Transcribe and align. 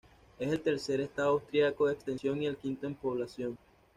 Es 0.39 0.51
el 0.51 0.59
tercer 0.61 0.99
estado 0.99 1.29
austriaco 1.33 1.87
en 1.87 1.93
extensión 1.93 2.41
y 2.41 2.47
el 2.47 2.57
quinto 2.57 2.87
en 2.87 2.95
población. 2.95 3.55